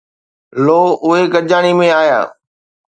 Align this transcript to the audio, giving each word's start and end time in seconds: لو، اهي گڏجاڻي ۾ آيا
لو، 0.63 0.79
اهي 1.03 1.21
گڏجاڻي 1.33 1.71
۾ 1.79 1.85
آيا 2.01 2.19